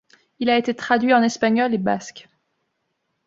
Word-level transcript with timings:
Il 0.39 0.49
a 0.49 0.57
été 0.57 0.73
traduit 0.73 1.13
en 1.13 1.21
espagnol 1.21 1.75
et 1.75 1.77
basque. 1.77 2.27